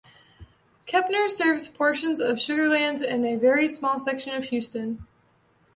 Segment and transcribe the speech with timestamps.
[0.87, 5.05] Kempner serves portions of Sugar Land and a very small section of Houston.